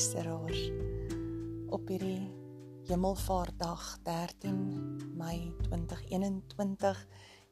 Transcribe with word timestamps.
luisteraars 0.00 0.70
op 1.68 1.88
hierdie 1.92 2.30
Hemelvaartdag 2.88 3.98
13 4.06 4.54
Mei 5.12 5.52
2021. 5.66 7.02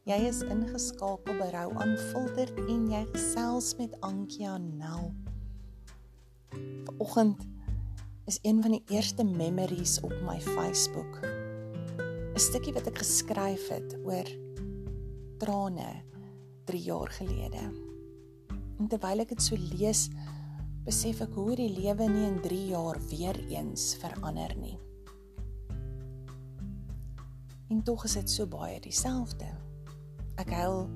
Jy 0.08 0.16
is 0.30 0.38
ingeskakel 0.46 1.36
by 1.36 1.50
Rou 1.52 1.66
Aanfilter 1.76 2.48
en 2.64 2.86
jy 2.88 3.02
gesels 3.10 3.74
met 3.76 3.92
Ankia 4.00 4.54
Nel. 4.62 5.10
Vanoggend 6.88 7.44
is 8.32 8.40
een 8.40 8.64
van 8.64 8.78
die 8.78 8.96
eerste 8.96 9.28
memories 9.28 9.98
op 10.00 10.16
my 10.24 10.40
Facebook. 10.40 11.20
'n 11.20 12.40
Stukkie 12.48 12.72
wat 12.72 12.88
ek 12.88 13.04
geskryf 13.04 13.68
het 13.68 13.92
oor 14.08 14.32
trane 15.36 16.00
3 16.64 16.80
jaar 16.80 17.12
gelede. 17.20 17.68
En 18.78 18.88
terwyl 18.88 19.20
ek 19.20 19.36
dit 19.36 19.42
so 19.42 19.56
lees, 19.76 20.08
besef 20.88 21.18
ek 21.20 21.34
hoe 21.36 21.52
die 21.58 21.68
lewe 21.68 22.06
nie 22.08 22.24
in 22.24 22.38
3 22.40 22.58
jaar 22.70 22.96
weer 23.10 23.36
eens 23.52 23.90
verander 24.00 24.54
nie. 24.56 24.78
En 27.68 27.82
tog 27.84 28.06
is 28.08 28.14
dit 28.16 28.30
so 28.32 28.48
baie 28.48 28.78
dieselfde. 28.80 29.50
Ek 30.40 30.48
huil 30.56 30.86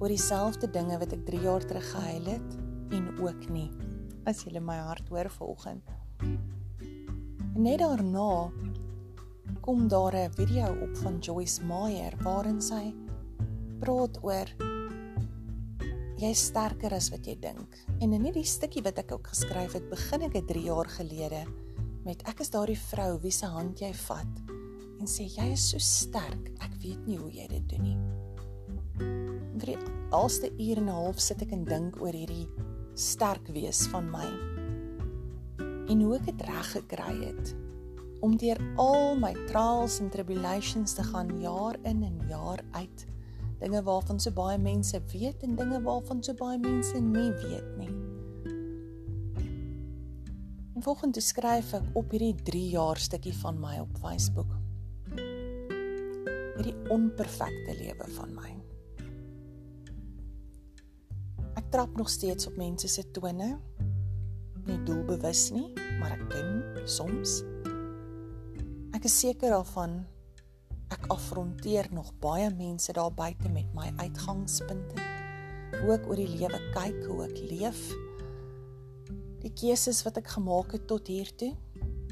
oor 0.00 0.10
dieselfde 0.10 0.66
dinge 0.74 0.98
wat 0.98 1.14
ek 1.14 1.22
3 1.28 1.42
jaar 1.44 1.66
terug 1.70 1.86
gehuil 1.92 2.26
het 2.32 2.56
en 2.98 3.06
ook 3.22 3.46
nie. 3.54 3.68
As 4.26 4.42
jy 4.42 4.58
my 4.58 4.80
hart 4.88 5.06
hoor 5.12 5.30
vanoggend. 5.30 5.86
Net 7.54 7.78
daarna 7.78 8.50
kom 9.62 9.86
daar 9.86 10.18
'n 10.18 10.34
video 10.34 10.66
op 10.82 10.96
van 10.96 11.22
Joyce 11.22 11.62
Meyer 11.62 12.14
waarin 12.26 12.60
sy 12.60 12.90
praat 13.78 14.18
oor 14.22 14.77
jy 16.18 16.32
is 16.34 16.40
sterker 16.50 16.94
as 16.96 17.12
wat 17.14 17.26
jy 17.28 17.36
dink. 17.38 17.76
En 18.02 18.12
in 18.12 18.24
hierdie 18.26 18.46
stukkie 18.46 18.82
wat 18.82 18.98
ek 18.98 19.12
ook 19.14 19.30
geskryf 19.30 19.76
het, 19.78 19.86
begin 19.90 20.24
ek 20.26 20.38
3 20.48 20.64
jaar 20.66 20.90
gelede 20.90 21.44
met 22.06 22.22
ek 22.30 22.40
is 22.42 22.50
daardie 22.50 22.78
vrou 22.78 23.18
wie 23.22 23.34
se 23.34 23.46
hand 23.50 23.82
jy 23.82 23.90
vat 24.06 24.40
en 24.98 25.06
sê 25.06 25.28
jy 25.28 25.52
is 25.54 25.68
so 25.70 25.78
sterk. 25.82 26.50
Ek 26.64 26.74
weet 26.82 27.06
nie 27.06 27.18
hoe 27.20 27.30
jy 27.30 27.46
dit 27.52 27.68
doen 27.70 27.84
nie. 27.86 27.98
Vir 29.58 29.72
die 29.74 29.78
laaste 30.10 30.50
uur 30.50 30.80
en 30.82 30.88
'n 30.88 30.96
half 30.98 31.20
sit 31.20 31.42
ek 31.42 31.52
en 31.52 31.64
dink 31.64 32.00
oor 32.02 32.12
hierdie 32.12 32.48
sterk 32.94 33.46
wees 33.54 33.86
van 33.92 34.10
my. 34.10 34.26
En 35.88 36.00
hoe 36.02 36.16
ek 36.16 36.26
dit 36.26 36.42
reg 36.42 36.72
gekry 36.72 37.14
het 37.30 37.54
om 38.20 38.36
deur 38.36 38.58
al 38.76 39.14
my 39.16 39.32
trials 39.46 40.00
and 40.00 40.10
tribulations 40.10 40.94
te 40.94 41.02
gaan 41.02 41.40
jaar 41.40 41.76
in 41.84 42.02
en 42.02 42.18
jaar 42.28 42.58
uit 42.72 43.06
dinge 43.58 43.82
waarvan 43.82 44.20
so 44.22 44.30
baie 44.34 44.58
mense 44.58 45.00
weet 45.12 45.42
en 45.42 45.56
dinge 45.58 45.80
waarvan 45.82 46.22
so 46.22 46.34
baie 46.38 46.58
mense 46.62 47.00
nie 47.02 47.30
weet 47.42 47.72
nie. 47.78 47.90
En 50.78 50.84
volgens 50.86 51.26
skryf 51.26 51.72
ek 51.74 51.86
op 51.98 52.12
hierdie 52.14 52.36
3 52.46 52.68
jaar 52.76 53.00
stukkie 53.02 53.34
van 53.40 53.56
my 53.58 53.80
op 53.82 53.96
Facebook. 53.98 54.52
Hierdie 56.54 56.76
onperfekte 56.94 57.74
lewe 57.80 58.06
van 58.14 58.34
my. 58.36 58.52
Ek 61.58 61.66
trap 61.74 61.98
nog 61.98 62.10
steeds 62.10 62.46
op 62.46 62.54
mense 62.56 62.86
se 62.88 63.02
tone. 63.10 63.56
Nie 64.68 64.78
doelbewus 64.86 65.48
nie, 65.50 65.72
maar 65.98 66.14
ek 66.14 66.22
ken 66.30 66.86
soms. 66.86 67.40
Ek 68.94 69.10
is 69.10 69.18
seker 69.18 69.50
daarvan 69.56 70.04
Ek 70.88 71.04
afronteer 71.12 71.88
nog 71.92 72.14
baie 72.22 72.48
mense 72.54 72.92
daar 72.96 73.12
buite 73.12 73.48
met 73.52 73.68
my 73.76 73.90
uitgangspunte. 74.00 75.02
Hoe 75.80 75.92
ek 75.98 76.06
oor 76.08 76.16
die 76.16 76.30
lewe 76.32 76.60
kyk, 76.72 77.02
hoe 77.10 77.26
ek 77.26 77.40
leef. 77.50 77.82
Die 79.42 79.52
keuses 79.52 80.00
wat 80.06 80.16
ek 80.22 80.30
gemaak 80.38 80.72
het 80.72 80.86
tot 80.88 81.10
hier 81.12 81.28
toe. 81.36 81.52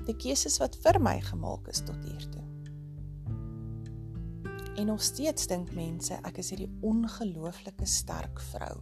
Die 0.04 0.16
keuses 0.16 0.58
wat 0.60 0.76
vir 0.84 1.00
my 1.00 1.16
gemaak 1.24 1.70
is 1.72 1.80
tot 1.88 2.04
hier 2.04 2.26
toe. 2.34 2.44
En 4.76 4.90
nog 4.92 5.00
steeds 5.02 5.48
dink 5.48 5.72
mense 5.72 6.20
ek 6.28 6.42
is 6.42 6.52
hierdie 6.52 6.68
ongelooflike 6.84 7.88
sterk 7.88 8.44
vrou. 8.52 8.76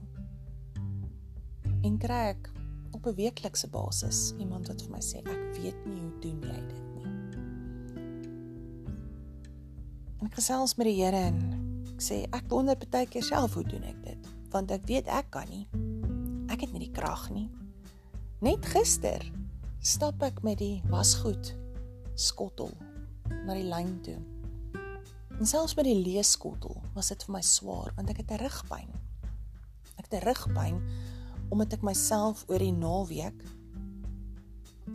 En 1.87 2.01
kry 2.03 2.35
ek 2.35 2.51
op 2.99 3.07
'n 3.07 3.15
weeklikse 3.15 3.71
basis 3.71 4.35
iemand 4.39 4.69
wat 4.69 4.83
vir 4.83 4.91
my 4.91 5.01
sê 5.01 5.23
ek 5.23 5.63
weet 5.63 5.87
nie 5.87 6.01
hoe 6.01 6.19
doen 6.21 6.43
jy 6.43 6.61
dit 6.67 6.94
En 10.21 10.29
ek 10.29 10.39
gesels 10.39 10.77
met 10.79 10.89
die 10.89 10.97
Here 11.01 11.21
en 11.31 11.41
ek 11.95 12.03
sê 12.03 12.25
ek 12.35 12.49
wonder 12.53 12.79
baie 12.91 13.07
keer 13.07 13.25
self 13.27 13.55
hoe 13.59 13.65
doen 13.67 13.85
ek 13.87 14.01
dit? 14.05 14.29
Want 14.55 14.71
ek 14.75 14.87
weet 14.91 15.09
ek 15.11 15.31
kan 15.35 15.49
nie. 15.51 15.67
Ek 16.53 16.61
het 16.65 16.73
nie 16.73 16.87
die 16.87 16.95
krag 16.95 17.29
nie. 17.35 17.49
Net 18.45 18.67
gister 18.75 19.23
stap 19.85 20.23
ek 20.25 20.43
met 20.47 20.59
die 20.59 20.83
wasgoed 20.93 21.55
skottel 22.17 22.73
na 23.45 23.57
die 23.57 23.67
lyn 23.69 23.97
toe. 24.05 24.19
En 25.35 25.49
selfs 25.49 25.75
met 25.75 25.89
die 25.89 25.99
leeskottel 25.99 26.79
was 26.95 27.11
dit 27.11 27.27
vir 27.27 27.35
my 27.37 27.43
swaar 27.43 27.91
want 27.97 28.11
ek 28.11 28.23
het 28.23 28.31
'n 28.31 28.43
rugpyn. 28.45 28.91
Ek 29.99 30.07
het 30.07 30.15
'n 30.23 30.27
rugpyn 30.29 30.79
omdat 31.51 31.73
ek 31.73 31.83
myself 31.83 32.45
oor 32.49 32.59
die 32.59 32.73
naweek 32.73 33.45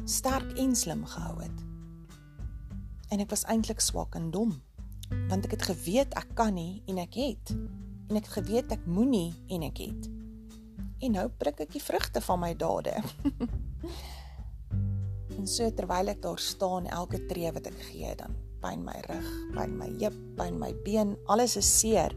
sterk 0.06 0.58
en 0.58 0.76
slim 0.76 1.06
gehou 1.06 1.42
het. 1.42 1.60
En 3.10 3.20
ek 3.20 3.30
was 3.30 3.46
eintlik 3.46 3.82
swak 3.82 4.16
en 4.16 4.32
dom 4.32 4.62
want 5.30 5.46
ek 5.46 5.58
het 5.58 5.68
geweet 5.72 6.16
ek 6.20 6.34
kan 6.38 6.54
nie 6.58 6.82
en 6.88 7.02
ek 7.02 7.18
het. 7.20 7.54
En 8.10 8.18
ek 8.18 8.26
het 8.26 8.36
geweet 8.40 8.72
ek 8.74 8.86
moenie 8.90 9.34
en 9.50 9.66
ek 9.70 9.84
het. 9.86 10.10
En 11.00 11.16
nou 11.16 11.28
prik 11.42 11.62
ek 11.66 11.74
die 11.76 11.84
vrugte 11.84 12.22
van 12.22 12.42
my 12.44 12.54
dade. 12.58 12.96
En 15.40 15.46
so 15.48 15.64
terwyl 15.72 16.12
ek 16.12 16.18
daar 16.20 16.40
staan 16.44 16.90
elke 16.92 17.22
tree 17.30 17.48
wat 17.56 17.70
ek 17.70 17.78
gee 17.88 18.12
dan 18.20 18.34
pyn 18.60 18.82
my 18.84 18.98
rug 19.06 19.28
pyn 19.56 19.78
my 19.80 19.88
heup 20.02 20.16
pyn 20.36 20.58
my 20.60 20.74
been 20.84 21.14
alles 21.32 21.56
is 21.56 21.70
seer. 21.80 22.12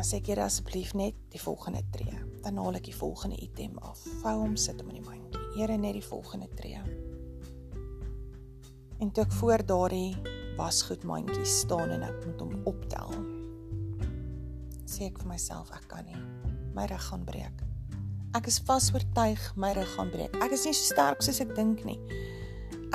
As 0.00 0.14
ek 0.16 0.30
hier 0.32 0.40
asseblief 0.40 0.94
net 0.96 1.18
die 1.34 1.40
volgende 1.42 1.82
tree. 1.92 2.16
Dan 2.42 2.56
haal 2.58 2.78
ek 2.80 2.88
die 2.88 2.96
volgende 2.96 3.36
item 3.44 3.76
af. 3.84 4.00
Vou 4.22 4.32
hom 4.40 4.56
sit 4.56 4.80
hom 4.80 4.88
in 4.90 5.02
die 5.02 5.04
mandjie. 5.04 5.42
Here 5.58 5.76
net 5.76 5.98
die 5.98 6.06
volgende 6.06 6.48
tree. 6.56 6.80
En 9.02 9.12
toe 9.12 9.26
ek 9.26 9.36
voor 9.36 9.66
daardie 9.66 10.16
wasgoedmandjie 10.58 11.46
staan 11.48 11.92
en 11.94 12.04
ek 12.06 12.24
moet 12.26 12.42
hom 12.44 12.54
optel, 12.68 13.14
sê 14.88 15.08
ek 15.08 15.22
vir 15.22 15.30
myself 15.32 15.72
ek 15.74 15.86
kan 15.90 16.06
nie. 16.08 16.18
My 16.76 16.86
rug 16.88 17.04
gaan 17.08 17.24
breek. 17.28 17.64
Ek 18.36 18.48
is 18.48 18.58
vas 18.64 18.88
oortuig 18.94 19.42
my 19.60 19.72
rug 19.76 19.90
gaan 19.96 20.12
breek. 20.12 20.36
Ek 20.44 20.54
is 20.56 20.64
nie 20.68 20.74
so 20.76 20.92
sterk 20.92 21.24
soos 21.24 21.42
ek 21.44 21.52
dink 21.56 21.84
nie. 21.88 21.98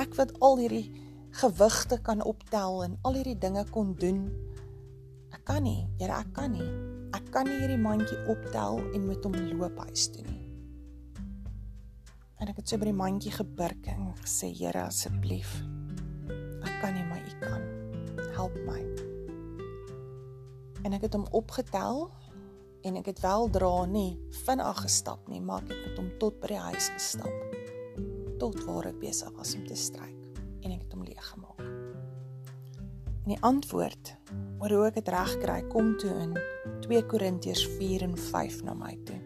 Ek 0.02 0.16
wat 0.18 0.34
al 0.46 0.58
hierdie 0.62 0.88
gewigte 1.38 2.00
kan 2.02 2.24
optel 2.26 2.82
en 2.86 2.98
al 3.06 3.20
hierdie 3.20 3.38
dinge 3.38 3.66
kon 3.74 3.94
doen. 4.02 4.26
Ek 5.34 5.44
kan 5.46 5.66
nie. 5.66 5.86
Here, 6.02 6.18
ek 6.18 6.34
kan 6.38 6.54
nie. 6.58 6.70
Ek 7.18 7.30
kan 7.34 7.50
nie 7.50 7.58
hierdie 7.62 7.82
mandjie 7.82 8.18
optel 8.32 8.82
en 8.94 9.08
met 9.10 9.26
hom 9.26 9.38
loop 9.58 9.78
huis 9.86 10.10
toe 10.14 10.26
nie. 10.26 10.44
En 12.38 12.50
ek 12.50 12.62
het 12.62 12.70
so 12.70 12.82
by 12.82 12.90
die 12.90 12.98
mandjie 12.98 13.34
gebirk 13.34 13.90
en 13.94 14.12
gesê, 14.22 14.52
Here, 14.54 14.86
asseblief 14.90 15.58
kan 16.82 16.94
nie, 16.94 17.04
maar 17.04 17.22
U 17.22 17.34
kan. 17.40 17.62
Help 18.36 18.56
my. 18.66 18.82
En 20.86 20.94
ek 20.96 21.08
het 21.08 21.18
hom 21.18 21.26
opgetel 21.36 22.08
en 22.88 23.00
ek 23.00 23.10
het 23.12 23.20
wel 23.20 23.50
dra 23.52 23.86
nie 23.90 24.18
vinnig 24.46 24.82
gestap 24.86 25.28
nie, 25.28 25.42
maar 25.42 25.66
ek 25.66 25.74
het 25.74 25.86
met 25.90 26.00
hom 26.00 26.12
tot 26.22 26.40
by 26.42 26.54
die 26.54 26.62
huis 26.70 26.90
gestap. 26.96 27.58
Tot 28.40 28.62
waar 28.68 28.92
ek 28.92 29.00
besig 29.02 29.34
was 29.36 29.56
om 29.58 29.66
te 29.68 29.76
stryk 29.76 30.42
en 30.64 30.72
ek 30.72 30.86
het 30.86 30.94
hom 30.96 31.04
leeg 31.08 31.32
gemaak. 31.34 31.64
En 33.28 33.34
die 33.34 33.42
antwoord 33.44 34.14
oor 34.62 34.74
hoe 34.74 34.86
ek 34.88 35.02
dit 35.02 35.10
reg 35.12 35.34
kry 35.42 35.58
kom 35.74 35.96
toe 36.00 36.14
in 36.24 36.38
2 36.86 37.04
Korintiërs 37.12 37.66
4 37.78 38.08
en 38.08 38.16
5 38.18 38.62
na 38.64 38.78
my 38.78 38.94
toe. 39.10 39.20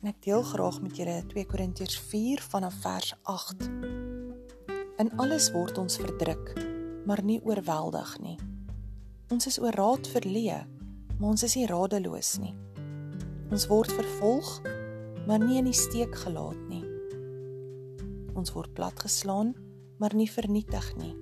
En 0.00 0.08
ek 0.10 0.22
deel 0.24 0.42
graag 0.42 0.80
met 0.82 0.96
julle 0.96 1.20
2 1.30 1.46
Korintiërs 1.46 1.98
4 2.10 2.42
vanaf 2.50 2.80
vers 2.82 3.14
8. 3.28 3.68
In 5.00 5.08
alles 5.16 5.46
word 5.54 5.78
ons 5.80 5.94
verdruk, 5.96 6.50
maar 7.08 7.22
nie 7.24 7.38
oorweldig 7.48 8.10
nie. 8.20 8.34
Ons 9.32 9.46
is 9.48 9.56
oor 9.62 9.72
raad 9.72 10.04
verleë, 10.12 10.58
maar 11.14 11.30
ons 11.30 11.44
is 11.46 11.54
nie 11.56 11.64
radeloos 11.70 12.34
nie. 12.42 12.52
Ons 13.48 13.64
word 13.70 13.94
vervolg, 13.96 14.50
maar 15.24 15.40
nie 15.40 15.56
in 15.56 15.70
die 15.70 15.78
steek 15.78 16.12
gelaat 16.20 16.60
nie. 16.68 16.82
Ons 18.36 18.52
word 18.52 18.74
platgeslaan, 18.76 19.54
maar 19.96 20.12
nie 20.12 20.28
vernietig 20.28 20.92
nie. 21.00 21.14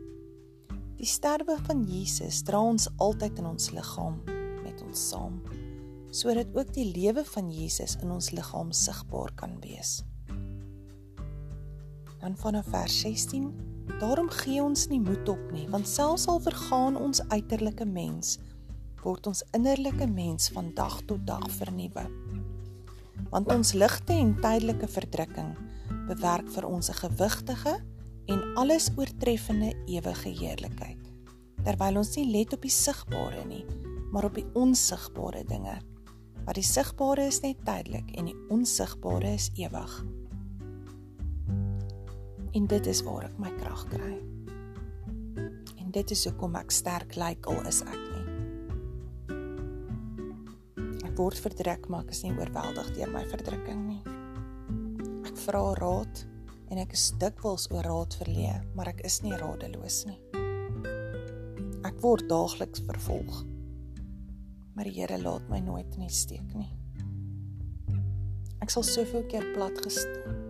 Die 0.99 1.07
sterwe 1.07 1.55
van 1.71 1.87
Jesus 1.87 2.43
dra 2.51 2.59
ons 2.59 2.91
altyd 2.99 3.39
in 3.39 3.47
ons 3.53 3.71
liggaam 3.79 4.19
met 4.65 4.83
ons 4.89 5.09
saam, 5.13 5.39
sodat 6.11 6.51
ook 6.59 6.75
die 6.75 6.91
lewe 6.91 7.23
van 7.31 7.55
Jesus 7.55 7.95
in 8.03 8.11
ons 8.11 8.35
liggaam 8.35 8.75
sigbaar 8.75 9.31
kan 9.39 9.55
wees. 9.63 10.01
Dan 12.21 12.37
vanaf 12.37 12.67
vers 12.71 13.01
16 13.01 13.69
Daarom 13.99 14.29
gee 14.31 14.61
ons 14.63 14.85
nie 14.93 15.01
moed 15.01 15.29
op 15.33 15.51
nie, 15.51 15.65
want 15.73 15.89
selfs 15.89 16.29
al 16.31 16.39
vergaan 16.45 16.97
ons 17.01 17.23
uiterlike 17.33 17.87
mens, 17.89 18.37
word 19.03 19.27
ons 19.27 19.41
innerlike 19.57 20.07
mens 20.13 20.53
van 20.55 20.69
dag 20.77 21.01
tot 21.09 21.25
dag 21.27 21.47
vernuwe. 21.57 22.05
Want 23.33 23.51
ons 23.51 23.73
ligte 23.75 24.15
en 24.15 24.37
tydelike 24.39 24.87
verdrukking 24.93 25.57
bewerk 26.09 26.47
vir 26.55 26.69
ons 26.69 26.91
'n 26.91 27.01
gewigtige 27.01 27.75
en 28.29 28.45
alles 28.55 28.91
oortreffende 28.97 29.73
ewige 29.87 30.29
heerlikheid. 30.29 31.03
Terwyl 31.65 31.97
ons 31.97 32.17
nie 32.17 32.31
let 32.31 32.53
op 32.53 32.63
die 32.63 32.71
sigbare 32.71 33.45
nie, 33.45 33.65
maar 34.13 34.25
op 34.25 34.35
die 34.35 34.47
onsigbare 34.55 35.45
dinge. 35.45 35.81
Want 36.45 36.55
die 36.55 36.63
sigbare 36.63 37.27
is 37.27 37.41
net 37.41 37.57
tydelik 37.65 38.17
en 38.17 38.25
die 38.25 38.39
onsigbare 38.49 39.33
is 39.35 39.51
ewig. 39.55 40.05
En 42.59 42.67
dit 42.67 42.87
is 42.91 43.05
waar 43.07 43.29
ek 43.29 43.37
my 43.39 43.53
krag 43.55 43.85
kry. 43.87 44.17
En 45.79 45.93
dit 45.95 46.11
is 46.11 46.25
hoekom 46.27 46.57
ek 46.59 46.73
sterk 46.75 47.15
lyk 47.15 47.47
al 47.47 47.61
is 47.71 47.85
ek 47.87 48.01
nie. 48.01 48.25
Ek 51.07 51.15
word 51.21 51.39
verdruk, 51.39 51.87
maar 51.87 52.03
ek 52.03 52.17
is 52.17 52.25
nie 52.25 52.35
oorweldig 52.35 52.89
deur 52.97 53.13
my 53.15 53.23
verdrukking 53.31 53.85
nie. 53.85 54.03
Ek 55.31 55.39
vra 55.45 55.61
raad 55.79 56.25
en 56.73 56.83
ek 56.83 56.97
is 56.99 57.05
dikwels 57.23 57.69
oor 57.71 57.87
raad 57.87 58.19
verleë, 58.25 58.57
maar 58.75 58.91
ek 58.91 59.05
is 59.07 59.21
nie 59.23 59.39
radeloos 59.39 60.01
nie. 60.11 60.19
Ek 61.87 62.03
word 62.03 62.27
daagliks 62.27 62.83
vervolg. 62.91 63.45
Maar 64.75 64.91
die 64.91 64.99
Here 64.99 65.23
laat 65.23 65.47
my 65.47 65.63
nooit 65.63 65.95
in 65.95 66.09
die 66.09 66.19
steek 66.25 66.59
nie. 66.59 66.73
Ek 68.59 68.75
sal 68.75 68.83
soveel 68.83 69.31
keer 69.31 69.47
plat 69.55 69.79
gestaan 69.87 70.48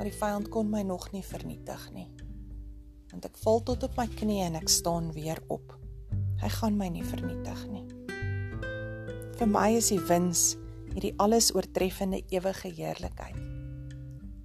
maar 0.00 0.08
die 0.08 0.16
vyand 0.16 0.46
kon 0.48 0.70
my 0.72 0.80
nog 0.88 1.10
nie 1.12 1.20
vernietig 1.20 1.82
nie. 1.92 2.06
Want 3.10 3.26
ek 3.28 3.34
val 3.42 3.58
tot 3.68 3.82
op 3.84 3.98
my 4.00 4.06
knieë 4.08 4.46
en 4.46 4.54
ek 4.56 4.70
staan 4.72 5.10
weer 5.12 5.36
op. 5.52 5.74
Hy 6.40 6.48
gaan 6.54 6.78
my 6.80 6.86
nie 6.88 7.02
vernietig 7.04 7.60
nie. 7.68 7.82
Vir 9.36 9.50
my 9.52 9.66
is 9.76 9.90
die 9.92 10.00
wins 10.08 10.54
hierdie 10.94 11.12
alles 11.20 11.50
oortreffende 11.52 12.22
ewige 12.32 12.70
heerlikheid. 12.78 13.36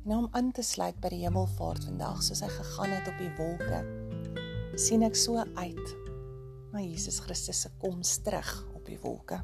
En 0.04 0.18
om 0.18 0.28
aan 0.36 0.52
te 0.52 0.66
sluit 0.74 1.00
by 1.00 1.14
die 1.14 1.22
hemelvaart 1.24 1.88
vandag 1.88 2.20
soos 2.28 2.44
hy 2.44 2.52
gegaan 2.52 2.98
het 2.98 3.08
op 3.14 3.24
die 3.24 3.32
wolke, 3.40 3.80
sien 4.76 5.08
ek 5.08 5.16
so 5.16 5.40
uit 5.40 5.96
na 6.76 6.84
Jesus 6.84 7.22
Christus 7.24 7.64
se 7.64 7.72
koms 7.80 8.18
terug 8.28 8.52
op 8.76 8.84
die 8.92 9.00
wolke. 9.08 9.40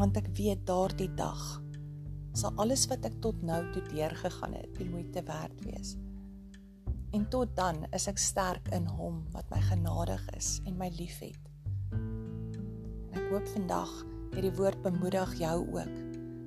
Want 0.00 0.16
ek 0.24 0.32
weet 0.40 0.64
daardie 0.64 1.12
dag 1.20 1.60
sal 2.34 2.52
alles 2.58 2.88
wat 2.90 3.06
ek 3.06 3.14
tot 3.22 3.38
nou 3.46 3.60
toe 3.72 3.82
deurgegaan 3.92 4.56
het, 4.58 4.70
die 4.78 4.88
moeite 4.90 5.22
werd 5.26 5.54
wees. 5.62 5.94
En 7.14 7.28
tot 7.30 7.52
dan 7.54 7.84
is 7.94 8.08
ek 8.10 8.18
sterk 8.18 8.66
in 8.74 8.88
Hom 8.90 9.22
wat 9.34 9.46
my 9.54 9.60
genadig 9.62 10.22
is 10.34 10.58
en 10.66 10.74
my 10.80 10.90
liefhet. 10.96 11.38
En 11.94 13.20
ek 13.20 13.28
hoop 13.30 13.46
vandag 13.54 13.92
het 14.34 14.42
die 14.42 14.54
woord 14.58 14.82
bemoedig 14.82 15.36
jou 15.38 15.60
ook. 15.76 16.00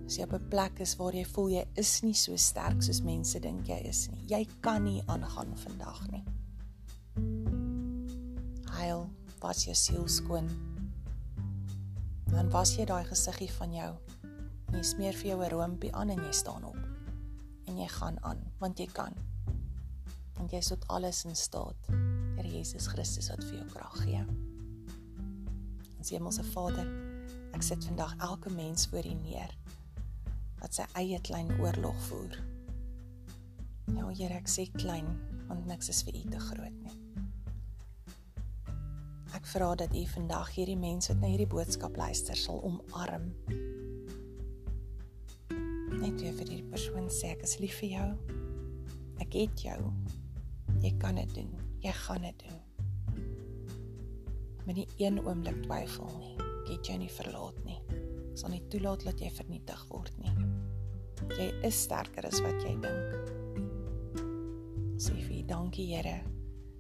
As 0.08 0.18
jy 0.20 0.28
op 0.28 0.36
'n 0.36 0.50
plek 0.52 0.80
is 0.84 0.96
waar 1.00 1.16
jy 1.16 1.24
voel 1.26 1.50
jy 1.50 1.64
is 1.76 2.02
nie 2.04 2.16
so 2.16 2.36
sterk 2.36 2.84
soos 2.84 3.02
mense 3.02 3.40
dink 3.40 3.68
jy 3.68 3.80
is 3.88 4.10
nie. 4.12 4.24
Jy 4.28 4.48
kan 4.60 4.84
nie 4.84 5.02
aangaan 5.08 5.56
vandag 5.56 6.12
nie. 6.12 6.24
Heil, 8.76 9.10
was 9.40 9.64
jou 9.64 9.76
siel 9.76 10.08
skoon. 10.08 10.50
Dan 12.28 12.50
was 12.50 12.76
jy 12.76 12.86
daai 12.86 13.06
gesiggie 13.06 13.52
van 13.52 13.74
jou 13.74 13.96
Jy 14.68 14.82
smeer 14.84 15.16
vir 15.16 15.30
jou 15.30 15.40
'n 15.44 15.50
roompie 15.50 15.94
aan 15.96 16.10
en 16.10 16.20
jy 16.20 16.32
staan 16.32 16.64
op. 16.64 16.78
En 17.68 17.78
jy 17.78 17.88
gaan 17.88 18.18
aan, 18.24 18.40
want 18.60 18.80
jy 18.80 18.86
kan. 18.86 19.14
Want 20.36 20.52
jy 20.52 20.58
is 20.58 20.68
tot 20.68 20.88
alles 20.88 21.26
in 21.26 21.36
staat. 21.36 21.76
Deur 22.36 22.46
Jesus 22.46 22.88
Christus 22.88 23.30
wat 23.30 23.44
vir 23.44 23.58
jou 23.58 23.66
krag 23.66 23.96
gee. 24.04 24.26
Ons 25.98 26.10
Hemelse 26.10 26.44
Vader, 26.44 26.88
ek 27.54 27.62
sit 27.62 27.86
vandag 27.86 28.16
elke 28.18 28.50
mens 28.50 28.88
voor 28.88 29.06
U 29.06 29.14
neer 29.14 29.58
wat 30.60 30.74
sy 30.74 30.86
eie 30.94 31.20
klein 31.22 31.52
oorlog 31.60 31.96
voer. 32.10 32.38
Ja, 33.96 34.10
Here, 34.10 34.34
ek 34.34 34.50
sê 34.50 34.72
klein, 34.72 35.08
want 35.48 35.66
niks 35.66 35.90
is 35.90 36.04
vir 36.04 36.16
U 36.16 36.30
te 36.30 36.40
groot 36.40 36.84
nie. 36.84 36.98
Ek 39.34 39.46
vra 39.46 39.76
dat 39.76 39.94
U 39.96 40.06
vandag 40.06 40.50
hierdie 40.56 40.78
mense 40.78 41.14
wat 41.14 41.22
na 41.22 41.28
hierdie 41.28 41.48
boodskap 41.48 41.96
luister 41.96 42.36
sal 42.36 42.60
omarm 42.64 43.32
net 46.02 46.22
weer 46.22 46.34
vir 46.38 46.50
hierdie 46.50 46.72
persoon 46.72 47.10
sê 47.14 47.34
ek 47.36 47.44
is 47.48 47.58
lief 47.62 47.80
vir 47.82 47.90
jou. 47.96 48.08
Ek 49.24 49.34
het 49.34 49.64
jou. 49.66 49.80
Jy 50.84 50.94
kan 51.02 51.18
dit 51.20 51.34
doen. 51.36 51.52
Jy 51.84 51.94
gaan 52.04 52.28
dit 52.28 52.44
doen. 52.46 52.60
Met 54.68 54.76
nie 54.76 54.88
een 55.00 55.20
oomblik 55.24 55.64
twyfel 55.66 56.10
nie. 56.20 56.34
Ek 56.38 56.72
het 56.76 56.92
jou 56.92 56.98
nie 57.02 57.12
verlaat 57.12 57.60
nie. 57.66 57.80
Ek 57.90 58.38
sal 58.42 58.54
nie 58.54 58.64
toelaat 58.72 59.06
dat 59.08 59.22
jy 59.24 59.32
vernietig 59.34 59.84
word 59.90 60.14
nie. 60.22 60.34
Jy 61.38 61.50
is 61.68 61.82
sterker 61.88 62.28
as 62.30 62.42
wat 62.46 62.62
jy 62.66 62.76
dink. 62.84 64.24
Sê 65.02 65.18
vir 65.18 65.46
dankie 65.50 65.90
Here 65.96 66.20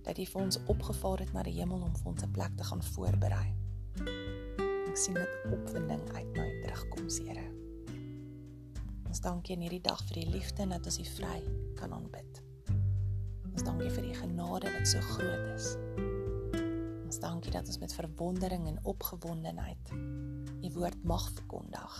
dat 0.07 0.19
U 0.21 0.25
vir 0.25 0.41
ons 0.41 0.59
opgevaar 0.71 1.19
het 1.25 1.33
na 1.35 1.43
die 1.43 1.57
hemel 1.57 1.83
om 1.83 1.95
vir 1.99 2.11
ons 2.13 2.23
'n 2.23 2.31
plek 2.31 2.55
te 2.57 2.63
gaan 2.63 2.83
voorberei. 2.93 3.47
Ek 4.87 4.97
sien 4.97 5.13
met 5.13 5.29
opwinding 5.51 6.03
uit 6.15 6.29
na 6.35 6.47
U 6.47 6.61
terugkoms, 6.61 7.19
Here. 7.19 7.56
Ons 9.17 9.25
dankie 9.25 9.55
in 9.55 9.63
hierdie 9.65 9.81
dag 9.81 9.97
vir 10.11 10.19
die 10.19 10.29
liefde 10.29 10.61
en 10.61 10.75
dat 10.75 10.85
ons 10.85 10.99
U 11.01 11.03
vry 11.15 11.37
kan 11.79 11.89
aanbid. 11.95 12.35
Ons 13.49 13.63
dankie 13.65 13.87
vir 13.89 14.03
die 14.05 14.13
genade 14.13 14.69
wat 14.69 14.85
so 14.85 14.99
groot 15.07 15.47
is. 15.55 15.71
Ons 17.01 17.17
dankie 17.23 17.49
dat 17.55 17.65
ons 17.65 17.79
met 17.81 17.95
verwondering 17.97 18.67
en 18.69 18.77
opgewondenheid 18.85 19.89
U 19.97 20.69
woord 20.75 21.07
mag 21.09 21.25
verkondig. 21.31 21.95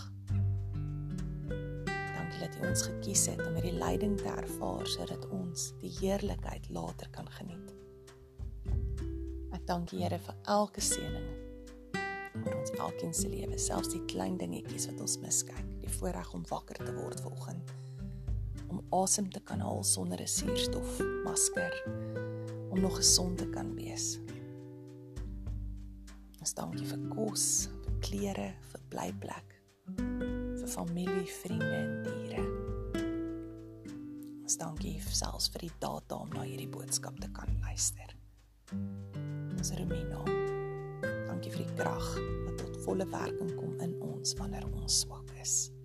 Dankie 1.90 2.44
dat 2.44 2.54
U 2.60 2.68
ons 2.68 2.84
gekies 2.86 3.24
het 3.32 3.42
om 3.48 3.58
hierdie 3.58 3.74
lyding 3.80 4.14
te 4.22 4.30
ervaar 4.36 4.86
sodat 4.86 5.26
ons 5.34 5.72
die 5.82 5.90
heerlikheid 5.98 6.70
later 6.70 7.10
kan 7.18 7.26
geniet. 7.40 7.74
Ek 9.58 9.66
dank 9.66 9.90
U 9.90 9.98
Here 10.04 10.22
vir 10.22 10.38
elke 10.46 10.86
seëning 10.92 11.26
oor 12.44 12.54
ons 12.60 12.76
elkeen 12.78 13.10
se 13.10 13.26
lewe, 13.26 13.58
selfs 13.58 13.90
die 13.96 14.04
klein 14.06 14.38
dingetjies 14.38 14.86
wat 14.92 15.02
ons 15.02 15.18
miskyk 15.26 15.77
die 15.88 15.96
voorreg 15.96 16.32
om 16.36 16.44
wakker 16.48 16.80
te 16.84 16.94
word 16.94 17.20
vanoggend. 17.24 17.72
Om 18.68 18.82
asem 18.92 19.30
te 19.32 19.40
kan 19.40 19.60
haal 19.64 19.82
sonder 19.84 20.20
'n 20.20 20.28
suurstof 20.28 21.00
masker. 21.24 21.72
Om 22.70 22.80
nog 22.80 22.96
gesond 22.96 23.38
te 23.38 23.48
kan 23.48 23.74
wees. 23.74 24.18
Ons 26.40 26.54
dankie 26.54 26.86
vir 26.86 27.00
kos, 27.08 27.68
vir 27.84 27.94
klere, 28.00 28.54
vir 28.70 28.80
blyplek, 28.88 29.62
vir 30.58 30.68
familie, 30.68 31.26
vriende 31.26 31.76
en 31.76 32.02
diere. 32.02 32.44
Ons 34.42 34.56
dankie 34.56 35.00
selfs 35.00 35.48
vir 35.48 35.60
die 35.60 35.76
data 35.78 36.14
om 36.14 36.28
na 36.28 36.42
hierdie 36.42 36.68
boodskap 36.68 37.20
te 37.20 37.30
kan 37.30 37.58
luister. 37.60 38.16
Ons 39.56 39.72
Romina. 39.72 40.24
Dankie 41.26 41.50
vir 41.50 41.64
die 41.64 41.74
krag 41.74 42.14
wat 42.44 42.58
tot 42.58 42.76
volle 42.84 43.06
werking 43.06 43.56
kom 43.56 43.80
in 43.80 44.00
ons 44.00 44.34
wanneer 44.34 44.64
ons 44.72 45.00
swak 45.00 45.30
is. 45.40 45.77